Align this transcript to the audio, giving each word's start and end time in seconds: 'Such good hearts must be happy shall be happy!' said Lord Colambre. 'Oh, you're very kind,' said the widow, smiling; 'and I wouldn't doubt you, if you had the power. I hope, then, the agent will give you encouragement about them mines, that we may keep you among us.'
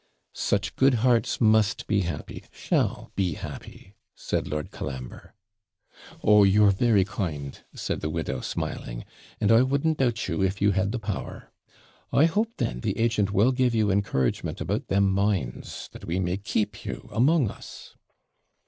'Such 0.33 0.75
good 0.75 0.95
hearts 1.05 1.39
must 1.39 1.85
be 1.85 2.01
happy 2.01 2.43
shall 2.51 3.11
be 3.15 3.33
happy!' 3.35 3.93
said 4.15 4.47
Lord 4.47 4.71
Colambre. 4.71 5.35
'Oh, 6.23 6.43
you're 6.43 6.71
very 6.71 7.05
kind,' 7.05 7.59
said 7.75 8.01
the 8.01 8.09
widow, 8.09 8.41
smiling; 8.41 9.05
'and 9.39 9.51
I 9.51 9.61
wouldn't 9.61 9.99
doubt 9.99 10.27
you, 10.27 10.41
if 10.41 10.59
you 10.59 10.71
had 10.71 10.91
the 10.91 10.97
power. 10.97 11.51
I 12.11 12.25
hope, 12.25 12.49
then, 12.57 12.79
the 12.79 12.97
agent 12.97 13.31
will 13.31 13.51
give 13.51 13.75
you 13.75 13.91
encouragement 13.91 14.59
about 14.59 14.87
them 14.87 15.07
mines, 15.11 15.87
that 15.91 16.05
we 16.05 16.19
may 16.19 16.37
keep 16.37 16.83
you 16.83 17.07
among 17.11 17.51
us.' 17.51 17.95